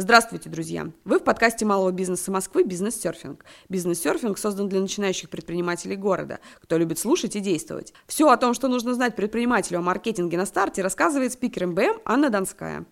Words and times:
Здравствуйте, 0.00 0.48
друзья! 0.48 0.92
Вы 1.04 1.18
в 1.18 1.24
подкасте 1.24 1.64
малого 1.64 1.90
бизнеса 1.90 2.30
Москвы 2.30 2.62
«Бизнес-серфинг». 2.62 3.44
«Бизнес-серфинг» 3.68 4.38
создан 4.38 4.68
для 4.68 4.80
начинающих 4.80 5.28
предпринимателей 5.28 5.96
города, 5.96 6.38
кто 6.62 6.78
любит 6.78 7.00
слушать 7.00 7.34
и 7.34 7.40
действовать. 7.40 7.92
Все 8.06 8.30
о 8.30 8.36
том, 8.36 8.54
что 8.54 8.68
нужно 8.68 8.94
знать 8.94 9.16
предпринимателю 9.16 9.80
о 9.80 9.82
маркетинге 9.82 10.36
на 10.36 10.46
старте, 10.46 10.82
рассказывает 10.82 11.32
спикер 11.32 11.66
МБМ 11.66 11.98
Анна 12.04 12.30
Донская. 12.30 12.84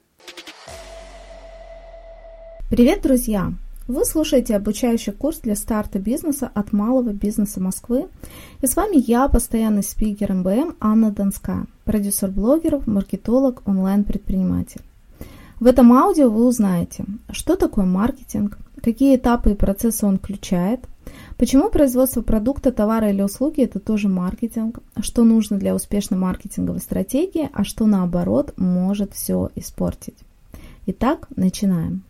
Привет, 2.71 3.03
друзья! 3.03 3.53
Вы 3.87 4.05
слушаете 4.05 4.57
обучающий 4.57 5.13
курс 5.13 5.39
для 5.39 5.55
старта 5.55 6.01
бизнеса 6.01 6.51
от 6.53 6.73
малого 6.73 7.13
бизнеса 7.13 7.61
Москвы. 7.61 8.09
И 8.63 8.67
с 8.67 8.75
вами 8.75 8.97
я, 8.97 9.29
постоянный 9.29 9.85
спикер 9.85 10.33
МБМ 10.33 10.75
Анна 10.81 11.13
Донская, 11.13 11.67
продюсер 11.85 12.33
блогеров, 12.33 12.89
маркетолог, 12.89 13.63
онлайн-предприниматель. 13.65 14.83
В 15.59 15.67
этом 15.67 15.93
аудио 15.95 16.29
вы 16.29 16.47
узнаете, 16.47 17.07
что 17.31 17.57
такое 17.57 17.87
маркетинг, 17.87 18.59
какие 18.83 19.17
этапы 19.17 19.53
и 19.53 19.55
процессы 19.55 20.05
он 20.05 20.19
включает, 20.19 20.81
почему 21.39 21.71
производство 21.71 22.21
продукта, 22.21 22.73
товара 22.73 23.11
или 23.11 23.23
услуги– 23.23 23.61
это 23.63 23.81
тоже 23.81 24.09
маркетинг, 24.09 24.81
что 25.01 25.25
нужно 25.25 25.57
для 25.57 25.75
успешной 25.75 26.19
маркетинговой 26.19 26.81
стратегии, 26.81 27.49
а 27.55 27.65
что 27.65 27.87
наоборот 27.87 28.53
может 28.59 29.15
все 29.15 29.51
испортить. 29.55 30.19
Итак, 30.85 31.27
начинаем. 31.37 32.03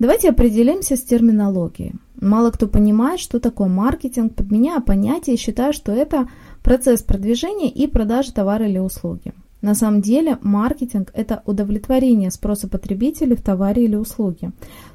Давайте 0.00 0.30
определимся 0.30 0.96
с 0.96 1.02
терминологией. 1.02 1.94
Мало 2.20 2.50
кто 2.50 2.66
понимает, 2.66 3.20
что 3.20 3.38
такое 3.38 3.68
маркетинг, 3.68 4.34
подменяя 4.34 4.80
понятие 4.80 5.36
считая, 5.36 5.72
что 5.72 5.92
это 5.92 6.28
процесс 6.64 7.02
продвижения 7.02 7.70
и 7.70 7.86
продажи 7.86 8.32
товара 8.32 8.68
или 8.68 8.78
услуги. 8.78 9.32
На 9.62 9.74
самом 9.74 10.00
деле 10.00 10.38
маркетинг– 10.40 11.10
это 11.14 11.42
удовлетворение 11.44 12.30
спроса 12.30 12.68
потребителей 12.68 13.36
в 13.36 13.42
товаре 13.42 13.84
или 13.84 13.96
услуге. 13.96 14.52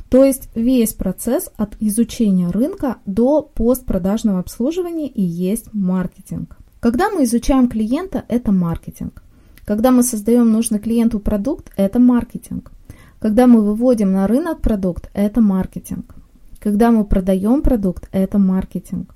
То 0.09 0.23
есть 0.23 0.49
весь 0.55 0.93
процесс 0.93 1.51
от 1.57 1.75
изучения 1.79 2.49
рынка 2.49 2.97
до 3.05 3.41
постпродажного 3.41 4.39
обслуживания 4.39 5.07
и 5.07 5.21
есть 5.21 5.73
маркетинг. 5.73 6.57
Когда 6.79 7.09
мы 7.09 7.23
изучаем 7.23 7.67
клиента, 7.67 8.23
это 8.27 8.51
маркетинг. 8.51 9.23
Когда 9.65 9.91
мы 9.91 10.03
создаем 10.03 10.51
нужный 10.51 10.79
клиенту 10.79 11.19
продукт, 11.19 11.71
это 11.75 11.99
маркетинг. 11.99 12.71
Когда 13.19 13.47
мы 13.47 13.63
выводим 13.63 14.11
на 14.13 14.27
рынок 14.27 14.61
продукт, 14.61 15.09
это 15.13 15.41
маркетинг. 15.41 16.15
Когда 16.59 16.91
мы 16.91 17.05
продаем 17.05 17.61
продукт, 17.61 18.07
это 18.11 18.37
маркетинг. 18.37 19.15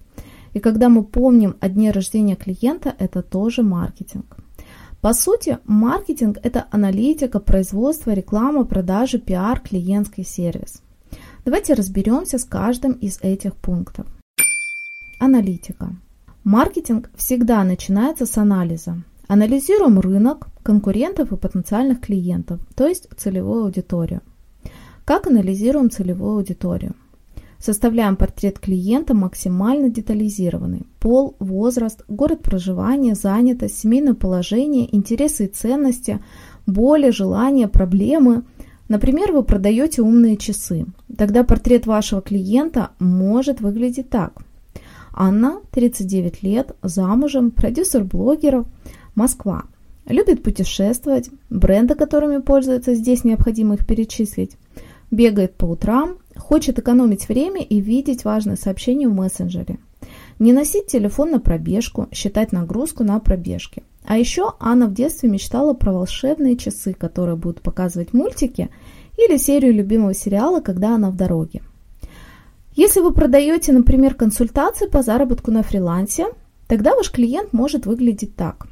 И 0.54 0.60
когда 0.60 0.90
мы 0.90 1.04
помним 1.04 1.56
о 1.60 1.70
дне 1.70 1.92
рождения 1.92 2.36
клиента, 2.36 2.94
это 2.98 3.22
тоже 3.22 3.62
маркетинг. 3.62 4.38
По 5.02 5.14
сути, 5.14 5.60
маркетинг– 5.66 6.40
это 6.44 6.68
аналитика, 6.72 7.40
производство, 7.40 8.12
реклама, 8.12 8.66
продажи, 8.66 9.18
пиар, 9.18 9.62
клиентский 9.62 10.26
сервис. 10.26 10.82
Давайте 11.46 11.74
разберемся 11.74 12.38
с 12.38 12.44
каждым 12.44 12.92
из 12.92 13.20
этих 13.22 13.56
пунктов. 13.56 14.08
Аналитика. 15.18 15.96
Маркетинг 16.44 17.10
всегда 17.16 17.64
начинается 17.64 18.26
с 18.26 18.38
анализа. 18.38 19.02
Анализируем 19.30 20.00
рынок, 20.00 20.48
конкурентов 20.64 21.32
и 21.32 21.38
потенциальных 21.38 22.02
клиентов, 22.02 22.60
то 22.76 22.86
есть 22.86 23.08
целевую 23.16 23.66
аудиторию. 23.66 24.22
Как 25.06 25.28
анализируем 25.28 25.90
целевую 25.90 26.38
аудиторию? 26.38 26.94
Составляем 27.60 28.16
портрет 28.16 28.58
клиента 28.58 29.14
максимально 29.14 29.90
детализированный. 29.90 30.86
Пол, 31.00 31.36
возраст, 31.40 32.06
город 32.08 32.42
проживания, 32.42 33.16
занятость, 33.16 33.80
семейное 33.80 34.14
положение, 34.14 34.94
интересы 34.96 35.46
и 35.46 35.50
ценности, 35.50 36.20
боли, 36.66 37.10
желания, 37.10 37.68
проблемы. 37.68 38.44
Например, 38.88 39.34
вы 39.34 39.44
продаете 39.44 40.02
умные 40.02 40.38
часы. 40.38 40.86
Тогда 41.18 41.44
портрет 41.44 41.86
вашего 41.86 42.22
клиента 42.22 42.92
может 43.00 43.60
выглядеть 43.60 44.10
так. 44.10 44.42
Анна, 45.14 45.60
39 45.72 46.44
лет, 46.44 46.76
замужем, 46.82 47.52
продюсер 47.52 48.06
блогеров, 48.06 48.68
Москва. 49.16 49.64
Любит 50.06 50.42
путешествовать, 50.44 51.30
бренды, 51.50 51.96
которыми 51.96 52.40
пользуется, 52.40 52.96
здесь 52.96 53.26
необходимо 53.26 53.76
их 53.76 53.86
перечислить. 53.86 54.58
Бегает 55.12 55.56
по 55.56 55.66
утрам, 55.66 56.18
Хочет 56.40 56.80
экономить 56.80 57.28
время 57.28 57.62
и 57.62 57.82
видеть 57.82 58.24
важные 58.24 58.56
сообщения 58.56 59.08
в 59.08 59.14
мессенджере. 59.14 59.78
Не 60.40 60.54
носить 60.54 60.88
телефон 60.88 61.32
на 61.32 61.40
пробежку, 61.40 62.08
считать 62.14 62.54
нагрузку 62.54 63.04
на 63.04 63.20
пробежке. 63.20 63.84
А 64.06 64.18
еще 64.18 64.54
Анна 64.60 64.88
в 64.88 64.94
детстве 64.94 65.30
мечтала 65.30 65.74
про 65.74 65.92
волшебные 65.92 66.56
часы, 66.56 66.94
которые 66.94 67.36
будут 67.36 67.62
показывать 67.62 68.14
мультики 68.14 68.70
или 69.18 69.38
серию 69.38 69.74
любимого 69.74 70.14
сериала, 70.14 70.62
когда 70.62 70.96
она 70.96 71.12
в 71.12 71.18
дороге. 71.18 71.62
Если 72.74 73.02
вы 73.02 73.12
продаете, 73.12 73.74
например, 73.74 74.16
консультации 74.16 74.88
по 74.88 75.04
заработку 75.04 75.52
на 75.52 75.62
фрилансе, 75.62 76.28
тогда 76.68 76.96
ваш 76.96 77.12
клиент 77.12 77.52
может 77.52 77.86
выглядеть 77.86 78.36
так. 78.38 78.68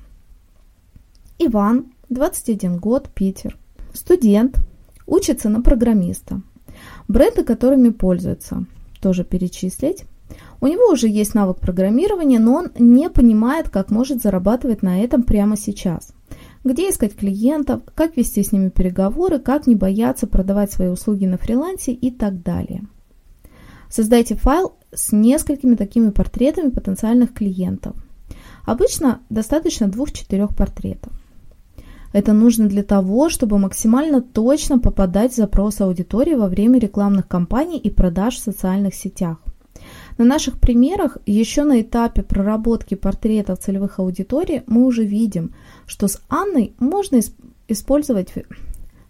Иван, 1.38 1.88
21 2.10 2.78
год, 2.78 3.10
Питер. 3.14 3.58
Студент, 3.94 4.58
учится 5.08 5.50
на 5.50 5.62
программиста. 5.62 6.42
Бренды, 7.08 7.44
которыми 7.44 7.90
пользуется, 7.90 8.66
тоже 9.02 9.24
перечислить. 9.24 10.04
У 10.60 10.68
него 10.68 10.92
уже 10.92 11.08
есть 11.08 11.34
навык 11.34 11.60
программирования, 11.60 12.40
но 12.40 12.56
он 12.56 12.72
не 12.78 13.10
понимает, 13.10 13.70
как 13.70 13.90
может 13.90 14.22
зарабатывать 14.22 14.84
на 14.84 15.02
этом 15.02 15.24
прямо 15.24 15.56
сейчас. 15.56 16.14
Где 16.64 16.90
искать 16.90 17.16
клиентов, 17.16 17.82
как 17.96 18.18
вести 18.18 18.44
с 18.44 18.52
ними 18.52 18.70
переговоры, 18.70 19.40
как 19.40 19.68
не 19.68 19.76
бояться 19.76 20.28
продавать 20.28 20.72
свои 20.72 20.90
услуги 20.90 21.26
на 21.26 21.38
фрилансе 21.38 21.94
и 21.94 22.12
так 22.12 22.44
далее. 22.44 22.84
Создайте 23.90 24.36
файл 24.36 24.74
с 24.94 25.14
несколькими 25.14 25.76
такими 25.76 26.10
портретами 26.10 26.70
потенциальных 26.70 27.34
клиентов. 27.34 27.96
Обычно 28.66 29.22
достаточно 29.30 29.88
двух-четырех 29.88 30.54
портретов. 30.56 31.14
Это 32.14 32.34
нужно 32.34 32.68
для 32.68 32.84
того, 32.84 33.30
чтобы 33.30 33.60
максимально 33.60 34.22
точно 34.22 34.80
попадать 34.80 35.34
в 35.34 35.36
запрос 35.36 35.82
аудитории 35.82 36.36
во 36.36 36.48
время 36.48 36.80
рекламных 36.80 37.28
кампаний 37.28 37.78
и 37.78 37.90
продаж 37.90 38.36
в 38.36 38.44
социальных 38.44 38.96
сетях. 38.96 39.38
На 40.18 40.26
наших 40.26 40.60
примерах 40.60 41.18
еще 41.26 41.64
на 41.64 41.82
этапе 41.82 42.24
проработки 42.24 42.96
портретов 42.96 43.60
целевых 43.60 44.00
аудиторий 44.00 44.64
мы 44.66 44.86
уже 44.86 45.04
видим, 45.04 45.54
что 45.86 46.08
с 46.08 46.22
Анной 46.30 46.74
можно 46.80 47.20
использовать 47.68 48.34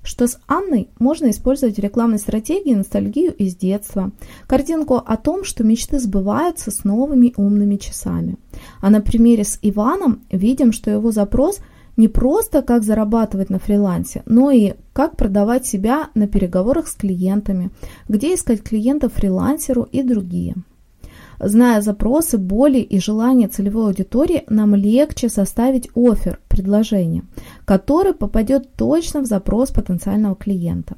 что 0.04 0.26
с 0.26 0.40
Анной 0.48 0.88
можно 1.00 1.30
использовать 1.32 1.76
в 1.76 1.82
рекламной 1.82 2.18
стратегии 2.18 2.74
ностальгию 2.74 3.36
из 3.36 3.58
детства, 3.58 4.12
картинку 4.48 4.96
о 4.96 5.18
том, 5.18 5.44
что 5.44 5.66
мечты 5.66 6.00
сбываются 6.00 6.72
с 6.72 6.86
новыми 6.86 7.34
умными 7.36 7.76
часами. 7.76 8.38
А 8.80 8.90
на 8.90 9.02
примере 9.02 9.44
с 9.44 9.60
Иваном 9.62 10.22
видим, 10.32 10.72
что 10.72 10.90
его 10.90 11.12
запрос– 11.12 11.60
не 11.98 12.08
просто 12.08 12.62
как 12.62 12.84
зарабатывать 12.84 13.50
на 13.50 13.60
фрилансе, 13.60 14.24
но 14.26 14.52
и 14.52 14.74
как 14.94 15.18
продавать 15.18 15.66
себя 15.66 16.10
на 16.14 16.28
переговорах 16.28 16.88
с 16.88 16.94
клиентами, 16.94 17.72
где 18.08 18.36
искать 18.36 18.62
клиентов 18.64 19.14
фрилансеру 19.14 19.88
и 19.92 20.04
другие. 20.04 20.56
Зная 21.40 21.82
запросы, 21.82 22.38
боли 22.38 22.80
и 22.80 23.00
желания 23.00 23.48
целевой 23.48 23.88
аудитории, 23.88 24.44
нам 24.50 24.74
легче 24.76 25.30
составить 25.30 25.90
офер, 25.96 26.40
предложение, 26.48 27.24
который 27.66 28.14
попадет 28.14 28.74
точно 28.76 29.22
в 29.22 29.26
запрос 29.26 29.70
потенциального 29.70 30.36
клиента. 30.36 30.96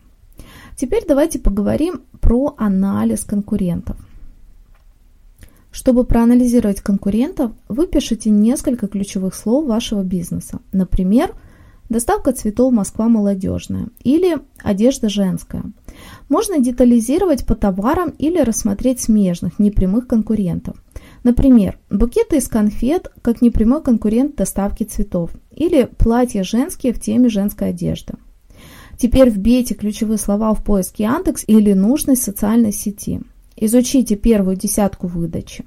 Теперь 0.78 1.04
давайте 1.06 1.40
поговорим 1.40 2.04
про 2.22 2.56
анализ 2.58 3.26
конкурентов. 3.26 3.98
Чтобы 5.72 6.04
проанализировать 6.04 6.82
конкурентов, 6.82 7.52
вы 7.68 7.88
пишите 7.88 8.30
несколько 8.30 8.88
ключевых 8.88 9.36
слов 9.36 9.68
вашего 9.68 10.04
бизнеса. 10.04 10.60
Например, 10.72 11.36
доставка 11.90 12.32
цветов 12.32 12.74
Москва 12.74 13.08
молодежная 13.08 13.90
или 14.04 14.38
одежда 14.64 15.10
женская. 15.10 15.64
Можно 16.28 16.60
детализировать 16.60 17.46
по 17.46 17.56
товарам 17.56 18.10
или 18.18 18.40
рассмотреть 18.40 19.00
смежных, 19.00 19.60
непрямых 19.60 20.08
конкурентов. 20.08 20.76
Например, 21.24 21.78
букеты 21.90 22.38
из 22.38 22.48
конфет 22.48 23.12
как 23.22 23.42
непрямой 23.42 23.84
конкурент 23.84 24.36
доставки 24.36 24.84
цветов 24.84 25.32
или 25.52 25.86
платья 25.98 26.44
женские 26.44 26.94
в 26.94 27.00
теме 27.00 27.30
женской 27.30 27.70
одежды. 27.70 28.16
Теперь 28.98 29.30
вбейте 29.30 29.76
ключевые 29.76 30.18
слова 30.18 30.54
в 30.54 30.64
поиск 30.64 31.00
Яндекс 31.00 31.44
или 31.48 31.74
нужной 31.74 32.18
социальной 32.18 32.74
сети. 32.74 33.22
Изучите 33.62 34.16
первую 34.16 34.56
десятку 34.56 35.08
выдачи. 35.08 35.66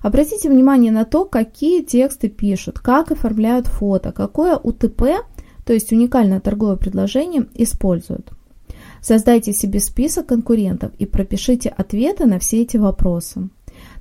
Обратите 0.00 0.48
внимание 0.48 0.90
на 0.90 1.04
то, 1.04 1.26
какие 1.26 1.82
тексты 1.82 2.30
пишут, 2.30 2.78
как 2.78 3.12
оформляют 3.12 3.66
фото, 3.66 4.10
какое 4.10 4.56
УТП, 4.56 5.02
то 5.66 5.74
есть 5.74 5.92
уникальное 5.92 6.40
торговое 6.40 6.76
предложение, 6.76 7.46
используют. 7.54 8.32
Создайте 9.02 9.52
себе 9.52 9.80
список 9.80 10.26
конкурентов 10.26 10.92
и 10.98 11.04
пропишите 11.04 11.68
ответы 11.68 12.24
на 12.24 12.38
все 12.38 12.62
эти 12.62 12.78
вопросы. 12.78 13.50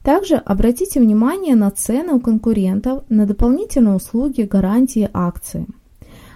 Также 0.01 0.35
обратите 0.35 1.01
внимание 1.01 1.55
на 1.55 1.71
цены 1.71 2.13
у 2.13 2.21
конкурентов, 2.21 3.03
на 3.09 3.25
дополнительные 3.25 3.95
услуги, 3.95 4.43
гарантии, 4.43 5.09
акции. 5.11 5.67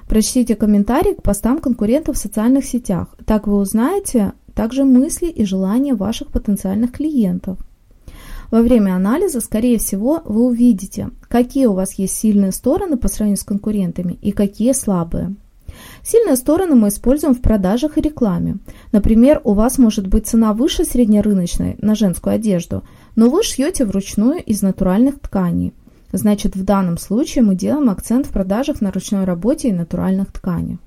Прочтите 0.09 0.55
комментарии 0.55 1.13
к 1.13 1.21
постам 1.21 1.59
конкурентов 1.59 2.17
в 2.17 2.19
социальных 2.19 2.65
сетях. 2.65 3.15
Так 3.25 3.47
вы 3.47 3.55
узнаете, 3.55 4.33
также 4.57 4.86
мысли 4.86 5.27
и 5.27 5.45
желания 5.45 5.94
ваших 5.94 6.30
потенциальных 6.30 6.92
клиентов. 6.92 7.59
Во 8.50 8.63
время 8.63 8.95
анализа, 8.95 9.39
скорее 9.39 9.77
всего, 9.77 10.24
вы 10.25 10.45
увидите, 10.45 11.12
какие 11.30 11.68
у 11.68 11.74
вас 11.74 11.94
есть 12.00 12.15
сильные 12.15 12.51
стороны 12.51 12.98
по 12.98 13.07
сравнению 13.07 13.38
с 13.38 13.44
конкурентами 13.44 14.18
и 14.19 14.31
какие 14.31 14.71
слабые. 14.71 15.36
Сильные 16.04 16.36
стороны 16.38 16.74
мы 16.74 16.88
используем 16.88 17.36
в 17.36 17.42
продажах 17.42 18.00
и 18.00 18.01
рекламе. 18.01 18.56
Например, 18.92 19.42
у 19.44 19.54
вас 19.54 19.77
может 19.77 20.07
быть 20.07 20.25
цена 20.25 20.54
выше 20.54 20.86
среднерыночной 20.86 21.75
на 21.80 21.94
женскую 21.94 22.33
одежду, 22.33 22.83
но 23.15 23.30
вы 23.30 23.44
шьете 23.44 23.86
вручную 23.86 24.44
из 24.44 24.63
натуральных 24.63 25.19
тканей. 25.19 25.74
Значит, 26.12 26.56
в 26.56 26.63
данном 26.63 26.98
случае 26.98 27.44
мы 27.44 27.54
делаем 27.54 27.92
акцент 27.92 28.25
в 28.25 28.31
продажах 28.31 28.81
на 28.81 28.92
ручной 28.92 29.25
работе 29.25 29.69
и 29.69 29.74
натуральных 29.74 30.31
тканях. 30.31 30.80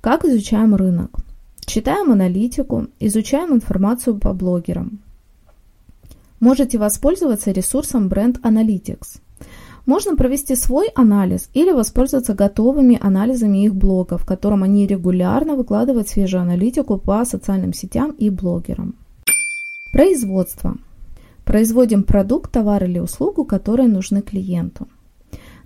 Как 0.00 0.24
изучаем 0.24 0.74
рынок? 0.74 1.25
Читаем 1.66 2.12
аналитику, 2.12 2.86
изучаем 3.00 3.52
информацию 3.52 4.18
по 4.18 4.32
блогерам. 4.32 5.00
Можете 6.38 6.78
воспользоваться 6.78 7.50
ресурсом 7.50 8.06
Brand 8.06 8.40
Analytics. 8.42 9.20
Можно 9.84 10.14
провести 10.14 10.54
свой 10.54 10.88
анализ 10.94 11.50
или 11.54 11.72
воспользоваться 11.72 12.34
готовыми 12.34 12.98
анализами 13.02 13.64
их 13.64 13.74
блога, 13.74 14.16
в 14.16 14.24
котором 14.24 14.62
они 14.62 14.86
регулярно 14.86 15.56
выкладывают 15.56 16.08
свежую 16.08 16.42
аналитику 16.42 16.98
по 16.98 17.24
социальным 17.24 17.72
сетям 17.72 18.12
и 18.12 18.30
блогерам. 18.30 18.94
Производство. 19.92 20.76
Производим 21.44 22.04
продукт, 22.04 22.52
товар 22.52 22.84
или 22.84 23.00
услугу, 23.00 23.44
которые 23.44 23.88
нужны 23.88 24.22
клиенту. 24.22 24.86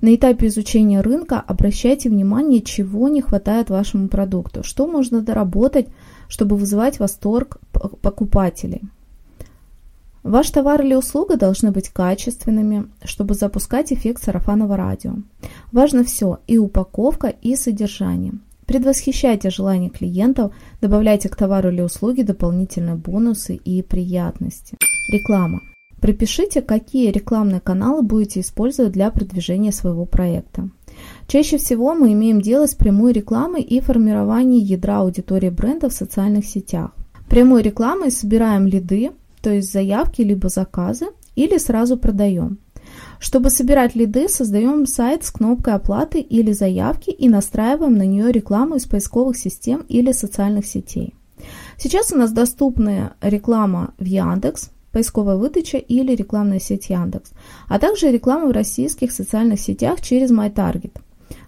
На 0.00 0.14
этапе 0.14 0.47
изучения 0.47 1.00
рынка 1.00 1.41
обращайте 1.41 2.08
внимание, 2.08 2.62
чего 2.62 3.08
не 3.08 3.20
хватает 3.20 3.70
вашему 3.70 4.08
продукту, 4.08 4.62
что 4.62 4.87
можно 4.87 5.20
доработать, 5.20 5.88
чтобы 6.29 6.56
вызывать 6.56 6.99
восторг 6.99 7.58
покупателей– 8.02 8.82
Ваш 10.23 10.50
товар 10.50 10.82
или 10.82 10.94
услуга 10.94 11.37
должны 11.37 11.70
быть 11.70 11.88
качественными, 11.88 12.88
чтобы 13.05 13.35
запускать 13.35 13.93
эффект 13.93 14.23
сарафанного 14.23 14.76
радио. 14.76 15.14
Важно 15.73 16.05
все– 16.05 16.41
и 16.46 16.58
упаковка, 16.58 17.29
и 17.29 17.56
содержание. 17.56 18.35
Предвосхищайте 18.67 19.50
желания 19.50 19.88
клиентов, 19.88 20.53
добавляйте 20.81 21.29
к 21.29 21.37
товару 21.37 21.70
или 21.70 21.81
услуге 21.81 22.23
дополнительные 22.23 22.96
бонусы 22.96 23.56
и 23.56 23.82
приятности. 23.82 24.76
Реклама. 25.11 25.61
Пропишите, 26.00 26.62
какие 26.62 27.11
рекламные 27.11 27.61
каналы 27.61 28.02
будете 28.02 28.41
использовать 28.41 28.93
для 28.93 29.11
продвижения 29.11 29.73
своего 29.73 30.06
проекта. 30.06 30.70
Чаще 31.26 31.58
всего 31.58 31.94
мы 31.94 32.12
имеем 32.12 32.41
дело 32.41 32.67
с 32.67 32.75
прямой 32.75 33.12
рекламой 33.12 33.62
и 33.62 33.81
формированием 33.81 34.64
ядра 34.64 34.99
аудитории 34.99 35.50
бренда 35.50 35.88
в 35.88 35.93
социальных 35.93 36.47
сетях. 36.47 36.93
Прямой 37.29 37.62
рекламой 37.62 38.11
собираем 38.11 38.67
лиды, 38.67 39.12
то 39.43 39.50
есть 39.50 39.73
заявки 39.73 40.23
либо 40.23 40.49
заказы, 40.49 41.06
или 41.37 41.58
сразу 41.58 41.97
продаем. 41.97 42.58
Чтобы 43.19 43.50
собирать 43.50 43.94
лиды, 43.94 44.29
создаем 44.29 44.87
сайт 44.87 45.25
с 45.25 45.31
кнопкой 45.31 45.75
оплаты 45.75 46.20
или 46.20 46.53
заявки 46.53 47.11
и 47.11 47.29
настраиваем 47.29 47.96
на 47.96 48.06
нее 48.06 48.32
рекламу 48.32 48.76
из 48.76 48.87
поисковых 48.87 49.37
систем 49.37 49.85
или 49.88 50.12
социальных 50.12 50.67
сетей. 50.67 51.14
Сейчас 51.79 52.12
у 52.12 52.17
нас 52.17 52.32
доступна 52.32 53.14
реклама 53.20 53.94
в 53.99 54.05
Яндекс, 54.05 54.70
поисковая 54.92 55.37
выдача 55.37 55.78
или 55.78 56.14
рекламная 56.14 56.60
сеть 56.60 56.90
Яндекс, 56.90 57.31
а 57.69 57.78
также 57.78 58.10
реклама 58.10 58.46
в 58.48 58.52
российских 58.52 59.12
социальных 59.12 59.60
сетях 59.60 60.00
через 60.00 60.31
MyTarget. 60.31 60.92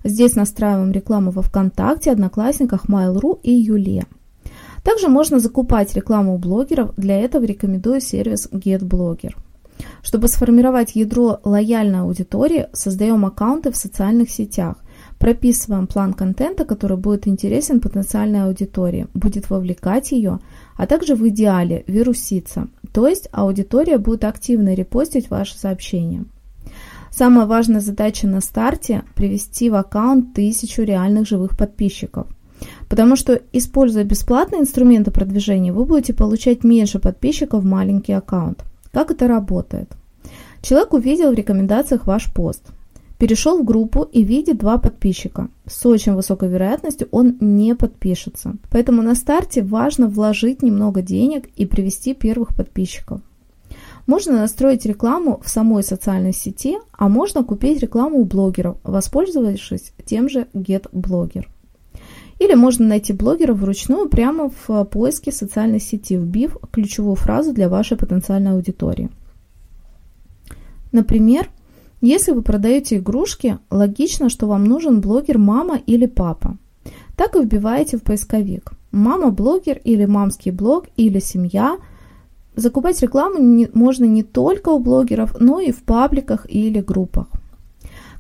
Здесь 0.04 0.34
настраиваем 0.34 0.92
рекламу 0.92 1.30
во 1.30 1.42
ВКонтакте, 1.42 2.10
Одноклассниках, 2.10 2.86
Mail.ru 2.86 3.38
и 3.42 3.52
Юле. 3.52 4.06
Также 4.82 5.08
можно 5.08 5.38
закупать 5.38 5.94
рекламу 5.94 6.34
у 6.34 6.38
блогеров, 6.38 6.94
для 6.96 7.20
этого 7.20 7.44
рекомендую 7.44 8.00
сервис 8.00 8.48
GetBlogger. 8.50 9.34
Чтобы 10.02 10.28
сформировать 10.28 10.94
ядро 10.94 11.40
лояльной 11.44 12.00
аудитории, 12.00 12.68
создаем 12.72 13.24
аккаунты 13.24 13.70
в 13.70 13.76
социальных 13.76 14.30
сетях, 14.30 14.76
прописываем 15.18 15.86
план 15.86 16.12
контента, 16.12 16.64
который 16.64 16.96
будет 16.96 17.28
интересен 17.28 17.80
потенциальной 17.80 18.44
аудитории, 18.44 19.06
будет 19.14 19.50
вовлекать 19.50 20.12
ее, 20.12 20.40
а 20.76 20.86
также 20.86 21.14
в 21.14 21.26
идеале 21.28 21.84
вируситься, 21.86 22.68
то 22.92 23.08
есть 23.08 23.28
аудитория 23.32 23.98
будет 23.98 24.24
активно 24.24 24.74
репостить 24.74 25.30
ваши 25.30 25.56
сообщения. 25.56 26.24
Самая 27.10 27.46
важная 27.46 27.80
задача 27.80 28.26
на 28.26 28.40
старте– 28.40 29.02
привести 29.14 29.70
в 29.70 29.74
аккаунт 29.74 30.34
тысячу 30.34 30.82
реальных 30.82 31.26
живых 31.26 31.56
подписчиков– 31.56 32.26
Потому 32.88 33.16
что, 33.16 33.40
используя 33.52 34.04
бесплатные 34.04 34.62
инструменты 34.62 35.10
продвижения, 35.10 35.72
вы 35.72 35.84
будете 35.84 36.14
получать 36.14 36.64
меньше 36.64 36.98
подписчиков 36.98 37.62
в 37.62 37.66
маленький 37.66 38.12
аккаунт. 38.12 38.64
Как 38.92 39.10
это 39.10 39.28
работает? 39.28 39.90
Человек 40.60 40.92
увидел 40.92 41.30
в 41.30 41.34
рекомендациях 41.34 42.06
ваш 42.06 42.32
пост, 42.32 42.66
перешел 43.22 43.62
в 43.62 43.64
группу 43.64 44.02
и 44.02 44.24
видит 44.24 44.58
два 44.58 44.78
подписчика. 44.78 45.48
С 45.64 45.86
очень 45.86 46.14
высокой 46.14 46.48
вероятностью 46.48 47.06
он 47.12 47.36
не 47.38 47.76
подпишется. 47.76 48.56
Поэтому 48.69 49.00
на 49.00 49.14
старте 49.14 49.62
важно 49.62 50.08
вложить 50.08 50.60
немного 50.60 51.02
денег 51.02 51.46
и 51.54 51.64
привести 51.64 52.14
первых 52.14 52.48
подписчиков. 52.52 53.20
Можно 54.08 54.38
настроить 54.38 54.84
рекламу 54.86 55.40
в 55.40 55.48
самой 55.48 55.84
социальной 55.84 56.32
сети, 56.32 56.78
а 56.90 57.08
можно 57.08 57.44
купить 57.44 57.80
рекламу 57.80 58.19
у 58.19 58.24
блогеров, 58.24 58.78
воспользовавшись 58.82 59.92
тем 60.04 60.28
же 60.28 60.48
GetBlogger. 60.52 61.44
Или 62.40 62.54
можно 62.54 62.88
найти 62.88 63.12
блогера 63.12 63.54
вручную 63.54 64.08
прямо 64.08 64.50
в 64.66 64.84
поиске 64.86 65.30
социальной 65.30 65.78
сети, 65.78 66.16
вбив 66.16 66.56
ключевую 66.72 67.14
фразу 67.14 67.52
для 67.52 67.69
вашей 67.69 67.96
потенциальной 67.96 68.50
аудитории. 68.50 69.10
Например, 70.90 71.48
если 72.02 72.32
вы 72.32 72.43
продаете 72.43 72.96
игрушки, 72.96 73.58
логично, 73.70 74.28
что 74.28 74.49
вам 74.49 74.64
нужен 74.64 75.00
блогер 75.00 75.38
мама 75.38 75.81
или 75.87 76.06
папа. 76.06 76.58
Так 77.16 77.36
и 77.36 77.41
вбиваете 77.41 77.96
в 77.96 78.03
поисковик. 78.03 78.72
Мама-блогер 78.91 79.81
или 79.84 80.05
мамский 80.05 80.50
блог 80.50 80.86
или 80.96 81.20
семья. 81.20 81.79
Закупать 82.56 83.00
рекламу 83.00 83.38
не, 83.38 83.69
можно 83.72 84.05
не 84.05 84.24
только 84.24 84.70
у 84.70 84.81
блогеров, 84.81 85.36
но 85.38 85.60
и 85.60 85.70
в 85.70 85.84
пабликах 85.84 86.44
или 86.50 86.81
группах. 86.81 87.29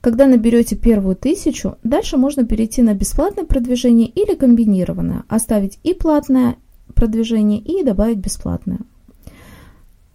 Когда 0.00 0.26
наберете 0.26 0.76
первую 0.76 1.16
тысячу, 1.16 1.76
дальше 1.82 2.16
можно 2.16 2.44
перейти 2.44 2.82
на 2.82 2.94
бесплатное 2.94 3.44
продвижение 3.44 4.06
или 4.06 4.36
комбинированное, 4.36 5.24
оставить 5.28 5.80
и 5.82 5.92
платное 5.92 6.56
продвижение 6.94 7.58
и 7.58 7.82
добавить 7.82 8.18
бесплатное. 8.18 8.78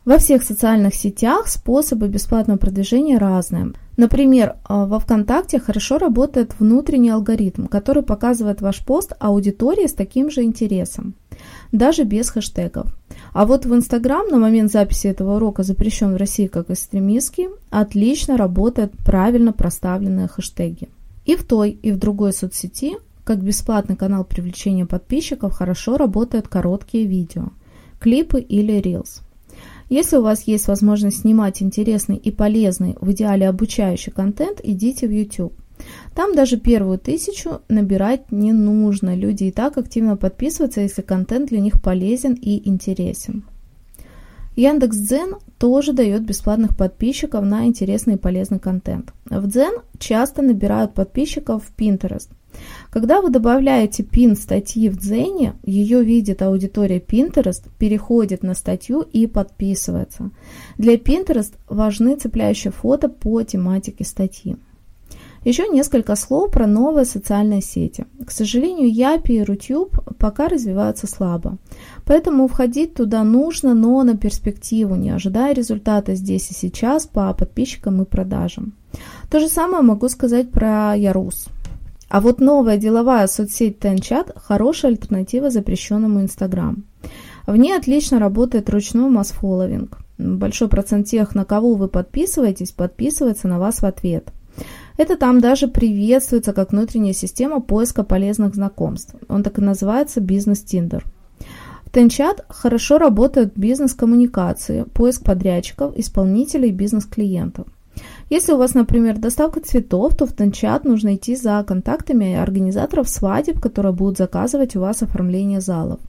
Во 0.08 0.20
всех 0.20 0.44
социальных 0.44 0.96
сетях 0.96 1.50
способы 1.50 2.08
бесплатного 2.08 2.58
продвижения 2.58 3.18
разные. 3.18 3.74
Например, 3.98 4.56
а, 4.64 4.86
во 4.86 5.02
ВКонтакте 5.02 5.60
хорошо 5.60 5.98
работает 5.98 6.54
внутренний 6.58 7.10
алгоритм, 7.10 7.66
который 7.66 8.04
показывает 8.04 8.62
ваш 8.62 8.86
пост 8.86 9.12
аудитории 9.20 9.86
с 9.86 9.92
таким 9.92 10.32
же 10.32 10.44
интересом, 10.44 11.14
даже 11.74 12.04
без 12.04 12.30
хэштегов. 12.30 12.98
А 13.34 13.46
вот 13.46 13.66
в 13.66 13.76
Инстаграм 13.76 14.26
на 14.30 14.38
момент 14.38 14.72
записи 14.72 15.08
этого 15.08 15.36
урока 15.36 15.64
запрещен 15.64 16.14
в 16.14 16.16
России 16.18 16.48
как 16.48 16.72
экстремистский, 16.72 17.50
отлично 17.70 18.38
работают 18.38 18.94
правильно 19.06 19.52
проставленные 19.52 20.30
хэштеги. 20.30 20.88
И 21.26 21.36
в 21.36 21.44
той, 21.44 21.72
и 21.72 21.92
в 21.92 22.00
другой 22.00 22.32
соцсети, 22.32 22.96
как 23.26 23.44
бесплатный 23.44 23.98
канал 23.98 24.24
привлечения 24.24 24.86
подписчиков, 24.86 25.52
хорошо 25.52 25.98
работают 25.98 26.48
короткие 26.48 27.08
видео, 27.08 27.50
клипы 28.00 28.40
или 28.40 28.72
рилс. 28.80 29.27
Если 29.90 30.18
у 30.18 30.22
вас 30.22 30.44
есть 30.44 30.68
возможность 30.68 31.22
снимать 31.22 31.62
интересный 31.62 32.18
и 32.18 32.30
полезный, 32.30 32.96
в 33.00 33.12
идеале 33.12 33.48
обучающий 33.48 34.12
контент, 34.12 34.60
идите 34.64 35.08
в 35.08 35.12
YouTube. 35.12 35.54
Там 36.14 36.36
даже 36.36 36.58
первую 36.58 36.98
тысячу 36.98 37.62
набирать 37.70 38.32
не 38.32 38.52
нужно. 38.52 39.16
Люди 39.16 39.46
и 39.46 39.52
так 39.52 39.78
активно 39.78 40.18
подписываются, 40.18 40.82
если 40.82 41.02
контент 41.02 41.50
для 41.50 41.60
них 41.60 41.82
полезен 41.82 42.34
и 42.34 42.68
интересен. 42.68 43.46
Яндекс.Дзен 44.58 45.36
тоже 45.60 45.94
дает 45.94 46.26
бесплатных 46.26 46.76
подписчиков 46.76 47.46
на 47.46 47.68
интересный 47.68 48.16
и 48.16 48.18
полезный 48.18 48.58
контент. 48.58 49.14
В 49.26 49.46
Дзен 49.48 49.82
часто 50.00 50.42
набирают 50.42 50.96
подписчиков 50.96 51.64
в 51.64 51.80
Pinterest. 51.80 52.28
Когда 52.90 53.22
вы 53.22 53.30
добавляете 53.30 54.02
пин 54.02 54.36
статьи 54.36 54.90
в 54.90 54.98
Дзене, 54.98 55.54
ее 55.64 56.04
видит 56.04 56.42
аудитория 56.42 57.00
Pinterest, 57.00 57.70
переходит 57.78 58.42
на 58.42 58.56
статью 58.56 59.02
и 59.02 59.28
подписывается. 59.28 60.32
Для 60.80 60.96
Pinterest 60.96 61.54
важны 61.70 62.16
цепляющие 62.16 62.72
фото 62.72 63.10
по 63.10 63.44
тематике 63.44 64.06
статьи. 64.06 64.58
Еще 65.48 65.70
несколько 65.70 66.18
слов 66.18 66.52
про 66.52 66.68
новые 66.68 67.06
социальные 67.06 67.62
сети. 67.62 68.06
К 68.26 68.32
сожалению, 68.32 68.94
Япи 68.94 69.32
и 69.32 69.44
Рутюб 69.44 69.98
пока 70.20 70.50
развиваются 70.50 71.08
слабо. 71.08 71.58
Поэтому 72.06 72.50
входить 72.50 72.96
туда 72.96 73.24
нужно, 73.24 73.74
но 73.74 74.04
на 74.04 74.18
перспективу, 74.18 74.96
не 74.96 75.10
ожидая 75.10 75.54
результата 75.54 76.16
здесь 76.16 76.52
и 76.52 76.54
сейчас 76.54 77.08
по 77.08 77.34
подписчикам 77.34 78.02
и 78.02 78.06
продажам. 78.06 78.74
То 79.32 79.40
же 79.40 79.48
самое 79.48 79.84
могу 79.84 80.10
сказать 80.10 80.52
про 80.52 80.94
Ярус. 80.98 81.48
А 82.10 82.20
вот 82.20 82.42
новая 82.42 82.76
деловая 82.76 83.28
соцсеть 83.28 83.80
TenChat– 83.80 84.34
хорошая 84.36 84.92
альтернатива 84.92 85.50
запрещенному 85.50 86.20
Инстаграм. 86.20 86.84
В 87.46 87.56
ней 87.56 87.74
отлично 87.74 88.20
работает 88.20 88.70
ручной 88.70 89.10
масс-фолловинг. 89.10 90.00
Большой 90.18 90.68
процент 90.68 91.08
тех, 91.08 91.36
на 91.36 91.46
кого 91.46 91.76
вы 91.76 91.88
подписываетесь, 91.88 92.74
подписывается 92.74 93.48
на 93.48 93.60
вас 93.60 93.82
в 93.82 93.86
ответ. 93.86 94.34
Это 94.98 95.16
там 95.16 95.40
даже 95.40 95.68
приветствуется 95.68 96.54
как 96.54 96.72
внутренняя 96.72 97.14
система 97.14 97.62
поиска 97.62 98.04
полезных 98.04 98.56
знакомств. 98.56 99.16
Он 99.30 99.44
так 99.44 99.60
и 99.60 99.62
называется 99.62 100.20
бизнес-тиндер. 100.22 101.06
В 101.86 101.92
Тенчат 101.92 102.46
хорошо 102.50 102.98
работают 102.98 103.54
бизнес-коммуникации, 103.56 104.84
поиск 104.84 105.24
подрядчиков, 105.24 105.96
исполнителей 105.96 106.70
и 106.70 106.74
бизнес-клиентов. 106.74 107.68
Если 108.30 108.52
у 108.52 108.58
вас, 108.58 108.74
например, 108.74 109.18
доставка 109.18 109.62
цветов, 109.62 110.16
то 110.16 110.26
в 110.26 110.34
Тенчат 110.34 110.84
нужно 110.84 111.16
идти 111.16 111.36
за 111.36 111.64
контактами 111.66 112.36
организаторов 112.36 113.08
свадеб, 113.08 113.60
которые 113.60 113.94
будут 113.94 114.18
заказывать 114.18 114.76
у 114.76 114.82
вас 114.82 115.02
оформление 115.02 115.62
залов. 115.62 116.00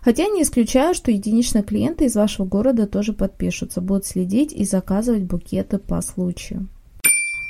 Хотя 0.00 0.26
не 0.28 0.42
исключаю, 0.42 0.94
что 0.94 1.10
единичные 1.10 1.64
клиенты 1.64 2.04
из 2.04 2.14
вашего 2.14 2.46
города 2.46 2.86
тоже 2.86 3.12
подпишутся, 3.12 3.80
будут 3.80 4.06
следить 4.06 4.52
и 4.52 4.64
заказывать 4.64 5.24
букеты 5.24 5.78
по 5.78 6.00
случаю. 6.00 6.68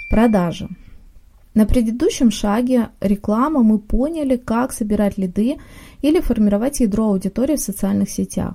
Продажи. 0.08 0.68
На 1.54 1.66
предыдущем 1.66 2.32
шаге 2.32 2.88
реклама 3.00 3.62
мы 3.62 3.78
поняли, 3.78 4.36
как 4.36 4.72
собирать 4.72 5.18
лиды 5.18 5.56
или 6.02 6.20
формировать 6.20 6.80
ядро 6.80 7.06
аудитории 7.06 7.54
в 7.54 7.60
социальных 7.60 8.10
сетях. 8.10 8.54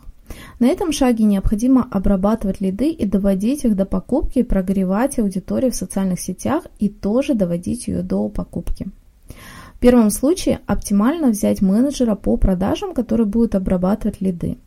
На 0.60 0.68
этом 0.68 0.91
шаге 0.91 1.24
необходимо 1.24 1.88
обрабатывать 1.89 2.60
лиды 2.62 2.91
и 2.91 3.06
доводить 3.06 3.63
их 3.63 3.75
до 3.75 3.86
покупки, 3.86 4.44
прогревать 4.44 5.18
аудиторию 5.18 5.72
в 5.72 5.75
социальных 5.75 6.20
сетях 6.20 6.68
и 6.77 6.89
тоже 6.89 7.36
доводить 7.36 7.88
ее 7.88 8.03
до 8.03 8.27
покупки. 8.27 8.88
В 9.75 9.79
первом 9.79 10.10
случае 10.10 10.60
оптимально 10.68 11.29
взять 11.29 11.62
менеджера 11.62 12.15
по 12.15 12.36
продажам, 12.36 12.94
который 12.94 13.25
будет 13.25 13.56
обрабатывать 13.56 14.20
лиды. 14.20 14.58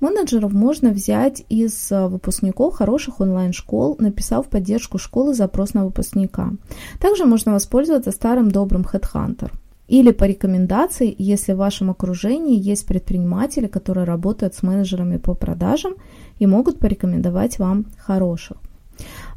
Менеджеров 0.00 0.52
можно 0.52 0.90
взять 0.90 1.44
из 1.48 1.90
э, 1.92 2.06
выпускников 2.08 2.74
хороших 2.74 3.20
онлайн-школ, 3.20 3.96
написав 3.98 4.46
в 4.46 4.50
поддержку 4.50 4.98
школы 4.98 5.34
запрос 5.34 5.74
на 5.74 5.84
выпускника. 5.84 6.52
Также 7.00 7.24
можно 7.24 7.52
воспользоваться 7.52 8.10
старым 8.10 8.50
добрым 8.50 8.82
Headhunter. 8.82 9.50
Или 9.88 10.10
по 10.10 10.24
рекомендации, 10.24 11.14
если 11.16 11.52
в 11.52 11.58
вашем 11.58 11.90
окружении 11.90 12.60
есть 12.60 12.86
предприниматели, 12.86 13.68
которые 13.68 14.04
работают 14.04 14.54
с 14.54 14.62
менеджерами 14.62 15.16
по 15.16 15.34
продажам 15.34 15.94
и 16.38 16.46
могут 16.46 16.80
порекомендовать 16.80 17.58
вам 17.58 17.86
хороших. 17.96 18.56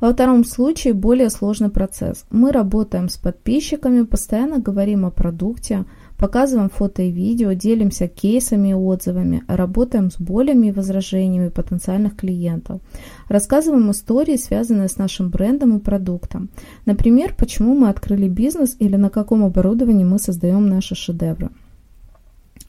Во 0.02 0.12
втором 0.14 0.46
случае 0.46 0.94
более 0.94 1.30
сложный 1.30 1.70
процесс. 1.70 2.26
Мы 2.32 2.52
работаем 2.52 3.10
с 3.10 3.18
подписчиками, 3.18 4.04
постоянно 4.04 4.60
говорим 4.60 5.06
о 5.06 5.12
продукте, 5.12 5.86
Показываем 6.20 6.70
фото 6.70 7.02
и 7.02 7.12
видео, 7.12 7.54
делимся 7.54 8.10
кейсами 8.10 8.70
и 8.70 8.74
отзывами, 8.74 9.44
работаем 9.48 10.12
с 10.12 10.20
болями 10.20 10.68
и 10.68 10.72
возражениями 10.74 11.48
потенциальных 11.48 12.18
клиентов. 12.18 12.82
Рассказываем 13.30 13.90
истории, 13.90 14.36
связанные 14.36 14.90
с 14.90 14.98
нашим 14.98 15.30
брендом 15.30 15.78
и 15.78 15.80
продуктом. 15.80 16.50
Например, 16.86 17.34
почему 17.38 17.74
мы 17.74 17.88
открыли 17.88 18.28
бизнес 18.28 18.76
или 18.80 18.98
на 18.98 19.10
каком 19.10 19.46
оборудовании 19.46 20.04
мы 20.04 20.20
создаем 20.20 20.68
наши 20.68 20.94
шедевры. 20.94 21.52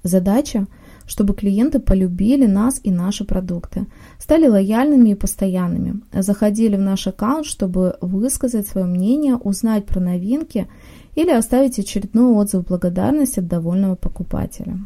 Задача 0.04 0.68
чтобы 1.10 1.34
клиенты 1.34 1.80
полюбили 1.80 2.46
нас 2.46 2.80
и 2.84 2.92
наши 2.92 3.24
продукты, 3.24 3.86
стали 4.20 4.46
лояльными 4.46 5.08
и 5.08 5.14
постоянными, 5.16 6.02
заходили 6.12 6.76
в 6.76 6.80
наш 6.80 7.08
аккаунт, 7.08 7.46
чтобы 7.46 7.96
высказать 8.00 8.68
свое 8.68 8.86
мнение, 8.86 9.34
узнать 9.34 9.86
про 9.86 9.98
новинки 9.98 10.68
или 11.16 11.32
оставить 11.32 11.80
очередной 11.80 12.32
отзыв 12.32 12.64
благодарности 12.64 13.40
от 13.40 13.48
довольного 13.48 13.96
покупателя. 13.96 14.78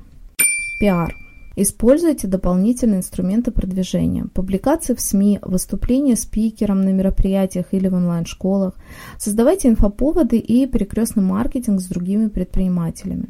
Пиар. 0.80 1.14
Используйте 1.56 2.26
дополнительные 2.26 2.98
инструменты 2.98 3.52
продвижения. 3.52 4.26
Публикации 4.34 4.94
в 4.94 5.00
СМИ, 5.00 5.38
выступления 5.42 6.16
спикером 6.16 6.82
на 6.82 6.88
мероприятиях 6.88 7.66
или 7.70 7.88
в 7.88 7.94
онлайн-школах. 7.94 8.74
Создавайте 9.18 9.68
инфоповоды 9.68 10.38
и 10.38 10.66
перекрестный 10.66 11.22
маркетинг 11.22 11.80
с 11.80 11.86
другими 11.86 12.26
предпринимателями. 12.26 13.28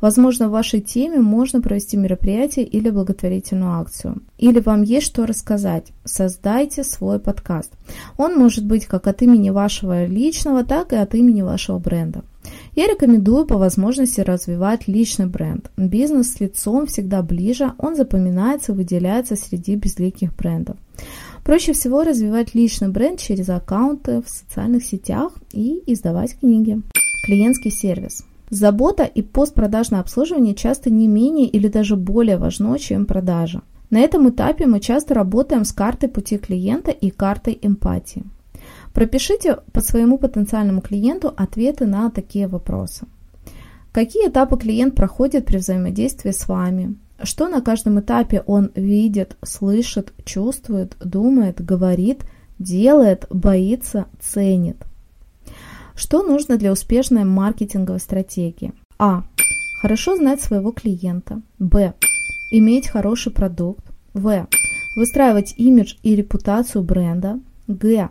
Возможно, 0.00 0.48
в 0.48 0.52
вашей 0.52 0.80
теме 0.80 1.20
можно 1.20 1.60
провести 1.60 1.96
мероприятие 1.96 2.64
или 2.64 2.88
благотворительную 2.88 3.72
акцию. 3.72 4.22
Или 4.38 4.60
вам 4.60 4.82
есть 4.82 5.06
что 5.06 5.26
рассказать. 5.26 5.92
Создайте 6.04 6.82
свой 6.82 7.18
подкаст. 7.18 7.72
Он 8.16 8.36
может 8.36 8.64
быть 8.64 8.86
как 8.86 9.06
от 9.06 9.20
имени 9.22 9.50
вашего 9.50 10.06
личного, 10.06 10.64
так 10.64 10.92
и 10.92 10.96
от 10.96 11.14
имени 11.14 11.42
вашего 11.42 11.78
бренда. 11.78 12.22
Я 12.76 12.88
рекомендую 12.88 13.46
по 13.46 13.56
возможности 13.56 14.20
развивать 14.20 14.86
личный 14.86 15.24
бренд. 15.24 15.70
Бизнес 15.78 16.34
с 16.34 16.40
лицом 16.40 16.84
всегда 16.84 17.22
ближе, 17.22 17.72
он 17.78 17.96
запоминается, 17.96 18.74
выделяется 18.74 19.34
среди 19.34 19.76
безликих 19.76 20.36
брендов. 20.36 20.76
Проще 21.42 21.72
всего 21.72 22.02
развивать 22.02 22.54
личный 22.54 22.88
бренд 22.88 23.18
через 23.18 23.48
аккаунты 23.48 24.20
в 24.20 24.28
социальных 24.28 24.84
сетях 24.84 25.32
и 25.52 25.82
издавать 25.86 26.38
книги. 26.38 26.82
Клиентский 27.24 27.70
сервис. 27.70 28.26
Забота 28.50 29.04
и 29.04 29.22
постпродажное 29.22 30.00
обслуживание 30.00 30.54
часто 30.54 30.90
не 30.90 31.08
менее 31.08 31.48
или 31.48 31.68
даже 31.68 31.96
более 31.96 32.36
важно, 32.36 32.78
чем 32.78 33.06
продажа. 33.06 33.62
На 33.88 34.00
этом 34.00 34.28
этапе 34.28 34.66
мы 34.66 34.80
часто 34.80 35.14
работаем 35.14 35.64
с 35.64 35.72
картой 35.72 36.10
пути 36.10 36.36
клиента 36.36 36.90
и 36.90 37.08
картой 37.08 37.58
эмпатии. 37.62 38.24
Пропишите 38.96 39.58
по 39.74 39.82
своему 39.82 40.16
потенциальному 40.16 40.80
клиенту 40.80 41.30
ответы 41.36 41.84
на 41.84 42.10
такие 42.10 42.48
вопросы. 42.48 43.04
Какие 43.92 44.30
этапы 44.30 44.56
клиент 44.56 44.94
проходит 44.94 45.44
при 45.44 45.58
взаимодействии 45.58 46.30
с 46.30 46.48
вами? 46.48 46.96
Что 47.22 47.48
на 47.48 47.60
каждом 47.60 48.00
этапе 48.00 48.42
он 48.46 48.70
видит, 48.74 49.36
слышит, 49.44 50.14
чувствует, 50.24 50.96
думает, 50.98 51.62
говорит, 51.62 52.24
делает, 52.58 53.26
боится, 53.28 54.06
ценит? 54.18 54.78
Что 55.94 56.22
нужно 56.22 56.56
для 56.56 56.72
успешной 56.72 57.24
маркетинговой 57.24 58.00
стратегии? 58.00 58.72
А. 58.98 59.24
Хорошо 59.82 60.16
знать 60.16 60.40
своего 60.40 60.72
клиента. 60.72 61.42
Б. 61.58 61.92
Иметь 62.50 62.88
хороший 62.88 63.30
продукт. 63.30 63.84
В. 64.14 64.46
Выстраивать 64.96 65.52
имидж 65.58 65.96
и 66.02 66.16
репутацию 66.16 66.82
бренда. 66.82 67.38
Г 67.68 68.08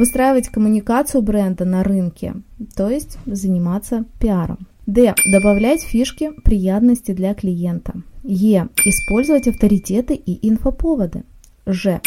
выстраивать 0.00 0.48
коммуникацию 0.48 1.20
бренда 1.20 1.66
на 1.66 1.84
рынке, 1.84 2.36
то 2.74 2.88
есть 2.88 3.18
заниматься 3.26 4.06
пиаром. 4.18 4.66
Д. 4.86 5.14
Добавлять 5.30 5.82
фишки, 5.82 6.30
приятности 6.42 7.12
для 7.12 7.34
клиента. 7.34 7.92
Е. 8.22 8.68
Использовать 8.86 9.46
авторитеты 9.46 10.14
и 10.14 10.48
инфоповоды. 10.48 11.24
Ж. 11.66 12.00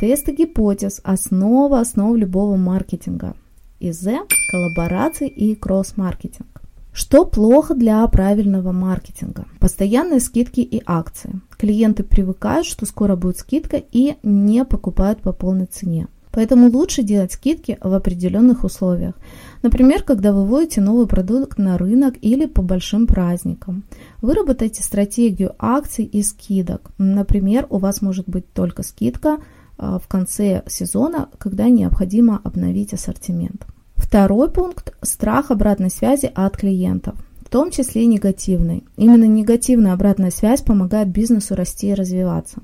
Тесты 0.00 0.32
гипотез– 0.32 1.00
основа 1.04 1.78
основ 1.78 2.16
любого 2.16 2.56
маркетинга. 2.56 3.34
И 3.78 3.92
З. 3.92 4.26
Коллаборации 4.50 5.28
и 5.28 5.54
кросс-маркетинг. 5.54 6.60
Что 6.92 7.24
плохо 7.24 7.74
для 7.74 8.04
правильного 8.08 8.72
маркетинга? 8.72 9.46
Постоянные 9.60 10.18
скидки 10.18 10.60
и 10.60 10.82
акции. 10.84 11.40
Клиенты 11.56 12.02
привыкают, 12.02 12.66
что 12.66 12.84
скоро 12.84 13.14
будет 13.14 13.38
скидка 13.38 13.76
и 13.76 14.16
не 14.24 14.64
покупают 14.64 15.22
по 15.22 15.32
полной 15.32 15.66
цене. 15.66 16.08
Поэтому 16.32 16.70
лучше 16.70 17.02
делать 17.02 17.32
скидки 17.32 17.78
в 17.80 17.92
определенных 17.92 18.64
условиях. 18.64 19.14
Например, 19.62 20.02
когда 20.02 20.32
вы 20.32 20.44
вводите 20.44 20.80
новый 20.80 21.06
продукт 21.06 21.58
на 21.58 21.78
рынок 21.78 22.14
или 22.20 22.46
по 22.46 22.62
большим 22.62 23.06
праздникам. 23.06 23.84
Выработайте 24.20 24.82
стратегию 24.82 25.54
акций 25.58 26.04
и 26.04 26.22
скидок. 26.22 26.90
Например, 26.98 27.66
у 27.70 27.78
вас 27.78 28.02
может 28.02 28.28
быть 28.28 28.50
только 28.52 28.82
скидка 28.82 29.38
а, 29.78 29.98
в 29.98 30.08
конце 30.08 30.62
сезона, 30.66 31.28
когда 31.38 31.68
необходимо 31.68 32.40
обновить 32.42 32.94
ассортимент. 32.94 33.66
Второй 33.96 34.50
пункт– 34.50 34.94
страх 35.02 35.50
обратной 35.50 35.90
связи 35.90 36.30
от 36.34 36.56
клиентов 36.56 37.14
в 37.44 37.48
том 37.52 37.70
числе 37.70 38.06
негативной. 38.06 38.82
Именно 38.96 39.24
негативная 39.24 39.92
обратная 39.92 40.30
связь 40.30 40.62
помогает 40.62 41.08
бизнесу 41.08 41.54
расти 41.54 41.88
и 41.88 41.94
развиваться. 41.94 42.62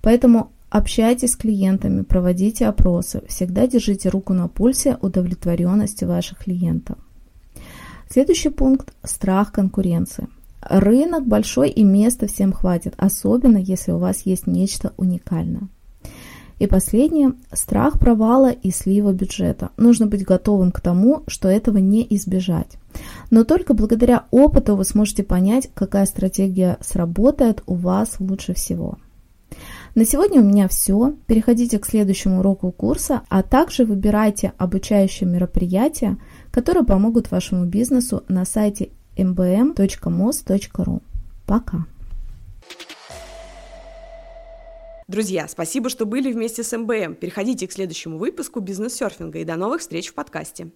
Поэтому 0.00 0.50
Общайтесь 0.70 1.32
с 1.32 1.36
клиентами, 1.36 2.02
проводите 2.02 2.66
опросы, 2.66 3.22
всегда 3.26 3.66
держите 3.66 4.08
руку 4.08 4.32
на 4.32 4.46
пульсе 4.46 4.96
удовлетворенности 5.02 6.04
ваших 6.04 6.38
клиентов. 6.38 6.96
Следующий 8.08 8.50
пункт– 8.50 8.94
страх 9.02 9.50
конкуренции. 9.50 10.28
Рынок 10.62 11.26
большой 11.26 11.70
и 11.70 11.82
места 11.82 12.28
всем 12.28 12.52
хватит, 12.52 12.94
особенно 12.98 13.56
если 13.56 13.90
у 13.90 13.98
вас 13.98 14.22
есть 14.26 14.46
нечто 14.46 14.92
уникальное. 14.96 15.68
И 16.60 16.66
последнее– 16.68 17.32
страх 17.52 17.98
провала 17.98 18.50
и 18.52 18.70
слива 18.70 19.12
бюджета. 19.12 19.70
Нужно 19.76 20.06
быть 20.06 20.24
готовым 20.24 20.70
к 20.70 20.80
тому, 20.80 21.24
что 21.26 21.48
этого 21.48 21.78
не 21.78 22.06
избежать. 22.10 22.78
Но 23.30 23.42
только 23.42 23.74
благодаря 23.74 24.26
опыту 24.30 24.76
вы 24.76 24.84
сможете 24.84 25.24
понять, 25.24 25.68
какая 25.74 26.04
стратегия 26.06 26.78
сработает 26.80 27.62
у 27.66 27.74
вас 27.74 28.20
лучше 28.20 28.54
всего. 28.54 28.98
На 29.94 30.04
сегодня 30.04 30.40
у 30.40 30.44
меня 30.44 30.68
все. 30.68 31.14
Переходите 31.26 31.78
к 31.78 31.86
следующему 31.86 32.40
уроку 32.40 32.70
курса, 32.70 33.22
а 33.28 33.42
также 33.42 33.84
выбирайте 33.84 34.52
обучающие 34.56 35.28
мероприятия, 35.28 36.16
которые 36.52 36.84
помогут 36.84 37.30
вашему 37.30 37.66
бизнесу 37.66 38.22
на 38.28 38.44
сайте 38.44 38.90
mbm.mos.ru. 39.16 41.02
Пока! 41.46 41.86
Друзья, 45.08 45.48
спасибо, 45.48 45.88
что 45.88 46.06
были 46.06 46.32
вместе 46.32 46.62
с 46.62 46.76
МБМ. 46.76 47.16
Переходите 47.16 47.66
к 47.66 47.72
следующему 47.72 48.16
выпуску 48.16 48.60
бизнес-серфинга 48.60 49.40
и 49.40 49.44
до 49.44 49.56
новых 49.56 49.80
встреч 49.80 50.10
в 50.10 50.14
подкасте. 50.14 50.70